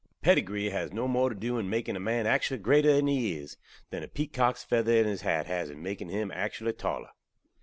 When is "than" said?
2.93-3.05, 3.91-4.01